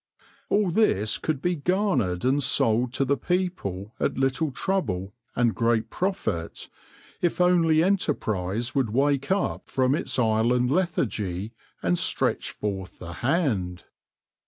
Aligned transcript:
All 0.49 0.71
this 0.71 1.19
could 1.19 1.43
be 1.43 1.55
garnered 1.55 2.25
and 2.25 2.41
sold 2.41 2.91
to 2.93 3.05
the 3.05 3.15
people 3.17 3.93
at 3.99 4.17
little 4.17 4.49
trouble 4.49 5.13
and 5.35 5.53
great 5.53 5.91
profit, 5.91 6.69
if 7.21 7.39
only 7.39 7.83
enterprise 7.83 8.73
would 8.73 8.89
wake 8.89 9.29
up 9.29 9.69
from 9.69 9.93
its 9.93 10.17
island 10.17 10.71
lethargy 10.71 11.53
and 11.83 11.99
stretch 11.99 12.49
forth 12.49 12.97
the 12.97 13.13
hand. 13.21 13.83